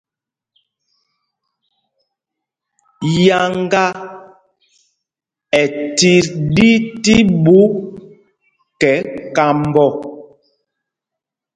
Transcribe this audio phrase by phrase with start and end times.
[3.25, 3.85] Yáŋga
[5.61, 5.63] ɛ
[5.97, 6.69] tit ɗí
[7.03, 7.57] tí ɓu
[8.81, 8.91] kɛ
[9.35, 9.87] kamb ɔ.